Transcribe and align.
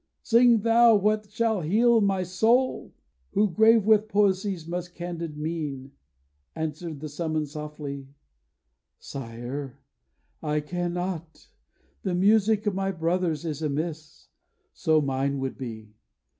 sing 0.23 0.61
thou 0.61 0.95
what 0.95 1.29
shall 1.29 1.61
heal 1.61 2.01
my 2.01 2.23
soul.' 2.23 2.91
Who, 3.33 3.47
grave 3.51 3.85
with 3.85 4.07
poesy's 4.07 4.67
most 4.67 4.95
candid 4.95 5.37
mien, 5.37 5.91
Answered 6.55 7.01
the 7.01 7.07
summons 7.07 7.51
softly: 7.51 8.07
'Sire, 8.97 9.77
I 10.41 10.59
cannot. 10.59 11.49
The 12.01 12.15
music 12.15 12.65
of 12.65 12.73
my 12.73 12.91
brothers 12.91 13.45
is 13.45 13.61
amiss, 13.61 14.29
So 14.73 15.01
mine 15.01 15.37
would 15.37 15.55
be. 15.55 15.93